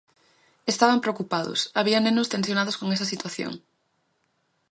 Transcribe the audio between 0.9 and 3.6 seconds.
preocupados, había nenos tensionados con esa situación.